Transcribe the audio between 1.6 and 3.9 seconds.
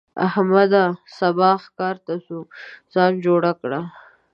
ښکار ته ځو؛ ځان جوړ کړه.